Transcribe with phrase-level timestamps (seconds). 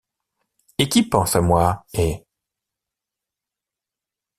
[0.79, 2.25] Et qui pense à moi, hé?